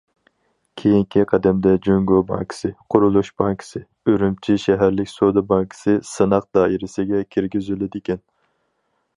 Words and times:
كېيىنكى 0.81 1.25
قەدەمدە 1.33 1.73
جۇڭگو 1.87 2.21
بانكىسى، 2.31 2.71
قۇرۇلۇش 2.95 3.29
بانكىسى، 3.43 3.83
ئۈرۈمچى 4.07 4.57
شەھەرلىك 4.65 5.13
سودا 5.15 5.45
بانكىسى 5.53 5.97
سىناق 6.17 6.51
دائىرىسىگە 6.59 7.25
كىرگۈزۈلىدىكەن. 7.37 8.27